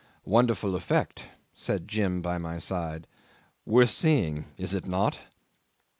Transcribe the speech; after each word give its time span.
"Wonderful 0.25 0.73
effect," 0.75 1.27
said 1.53 1.87
Jim 1.87 2.23
by 2.23 2.39
my 2.39 2.57
side. 2.57 3.05
"Worth 3.67 3.91
seeing. 3.91 4.45
Is 4.57 4.73
it 4.73 4.87
not?" 4.87 5.19